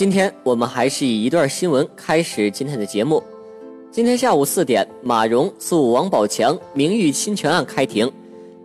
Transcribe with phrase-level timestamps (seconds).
[0.00, 3.22] 今天我们还是以一段新闻开始今天的节目。
[3.92, 8.10] 今天下午四点，马蓉诉王宝强名誉侵权案开庭，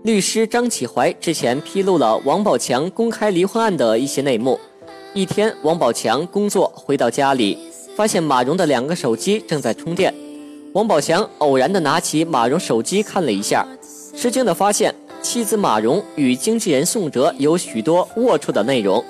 [0.04, 4.58] 律师张启怀之前披露了王宝强公开离婚案的一些内幕。
[5.14, 7.58] 一天，王宝强工作回到家里，
[7.98, 10.16] 发现马蓉的两个手机正在充电。
[10.72, 13.68] 王宝强偶然的拿起马蓉手机看了一下，
[14.16, 19.04] 吃惊的发现妻子马蓉与经纪人宋哲有许多龌龊的内容。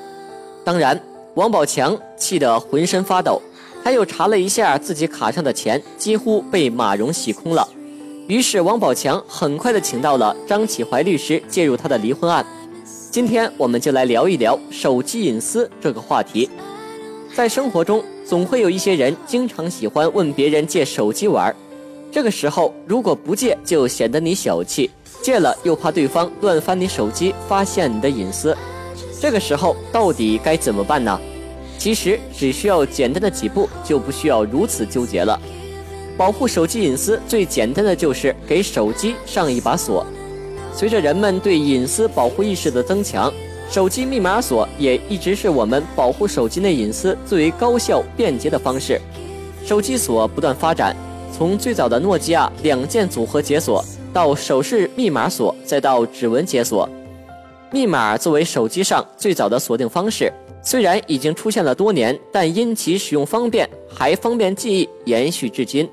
[0.63, 0.99] 当然。
[1.35, 3.41] 王宝强气得浑身发抖，
[3.83, 7.67] 他又查了一下自己卡上的钱，几乎被马蓉洗空了。
[8.27, 12.45] 于是王宝强很快的请到了张启怀律师介入他的离婚案。
[13.11, 16.49] 今天我们就来聊一聊手机隐私这个话题。
[17.35, 21.53] 在生活中，总会有一些人经常喜欢问别人借手机玩，
[22.09, 24.89] 这个时候如果不借，就显得你小气；
[25.21, 28.55] 借了又怕对方乱翻你手机，发现你的隐私。
[29.19, 31.19] 这个时候到底该怎么办呢？
[31.77, 35.39] 其实只需要简单的几步，就不需要如此纠结了。
[36.17, 40.05] 保护手机隐私最简单的就是给手机上一把锁。
[40.73, 43.31] 随着人们对隐私保护意识的增强，
[43.69, 48.99] 手机密码锁也一直是我们保护手机内隐私最为高效便捷的方式。
[49.65, 50.95] 手机锁不断发展，
[51.35, 56.87] 从最早的诺基亚两键组合解锁，到手势密码锁，再到指纹解锁。
[57.71, 60.31] 密码作为手机上最早的锁定方式，
[60.63, 65.89] 虽然已经出现了多年，但因其使用方便，还方便记忆，延续至今。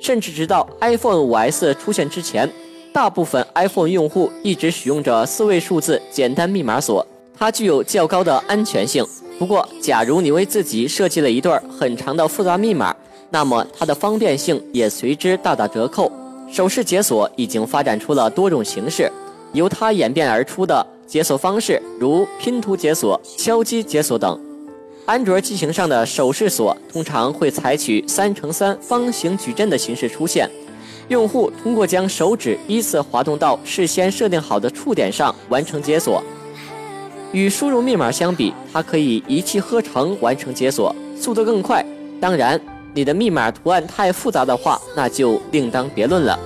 [0.00, 2.48] 甚至直到 iPhone 5S 出现之前，
[2.92, 7.04] 大部分 iPhone 用户一直使用着四位数字简单密码锁，
[7.36, 9.04] 它具有较高的安全性。
[9.38, 12.94] 不过，假如你为自己设计了一段很长的复杂密码，
[13.30, 16.10] 那么它的方便性也随之大打折扣。
[16.50, 19.10] 手势解锁已经发展出了多种形式，
[19.52, 20.86] 由它演变而出的。
[21.08, 24.38] 解锁方式如拼图解锁、敲击解锁等。
[25.06, 30.48] 安卓机型上的手势锁通常会采取三乘三方形矩阵的形式出现，
[31.08, 36.22] 用户通过将手指依次滑动到事先设定好的触点上完成解锁。
[37.32, 41.82] 与输入密码相比，它可以一气呵成完成解锁，速度更快。
[42.20, 42.60] 当然，
[42.92, 46.38] 你的密码图案太复杂的话，那就另当别论了。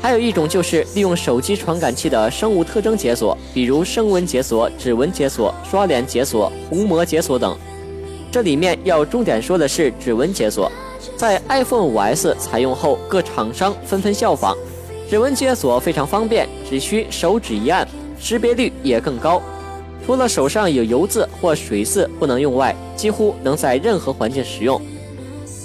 [0.00, 7.56] 还有一种就是利用手机传感器的生物特征解锁，比如声纹解锁、指纹解锁、刷脸解锁、虹膜解锁等。
[8.30, 10.70] 这里面要重点说的是指纹解锁，
[11.16, 14.56] 在 iPhone 5S 采用后，各厂商纷纷效仿。
[15.10, 17.86] 指纹解锁非常方便，只需手指一按，
[18.20, 19.42] 识别率也更高。
[20.06, 24.80] 除了手上有油渍或水渍不能用外，几乎能在任何环境使用。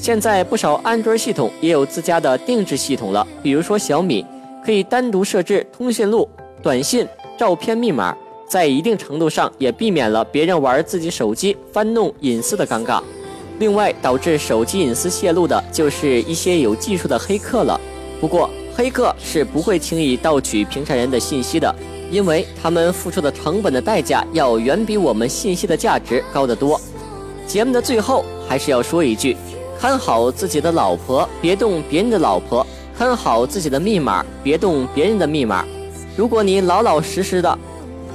[0.03, 4.25] 现在不少安卓系统也有自家的定制系统了，比如说小米
[4.62, 6.28] 可以单独设置通讯录、
[6.62, 8.14] 短信、照片密码，
[8.46, 13.02] 在一定程度上也避免了别人玩自己手机翻弄隐私的尴尬。
[13.59, 17.80] 另外，导致手机隐私泄露的就是一些有技术的黑客了。
[18.20, 21.74] 不过，黑客是不会轻易盗取平常人的信息的，
[22.12, 26.78] 因为他们付出的成本的代价要远比我们信息的价值高得多。
[27.47, 29.38] 节目的最后还是要说一句。
[29.84, 32.66] 看好自己的老婆，别动别人的老婆；
[32.98, 35.66] 看好自己的密码，别动别人的密码。
[36.16, 37.60] 如果你老老实实的，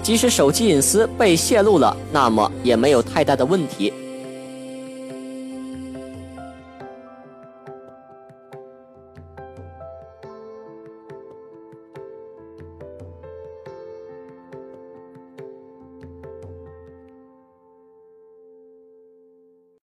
[0.03, 3.93] 即使手机隐私被泄露了，那么也没有太大的问题。